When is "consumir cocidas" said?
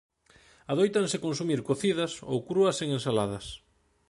1.25-2.11